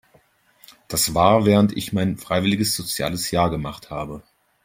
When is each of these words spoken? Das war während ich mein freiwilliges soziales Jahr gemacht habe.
Das 0.87 1.13
war 1.13 1.45
während 1.45 1.77
ich 1.77 1.93
mein 1.93 2.17
freiwilliges 2.17 2.75
soziales 2.75 3.29
Jahr 3.29 3.51
gemacht 3.51 3.91
habe. 3.91 4.23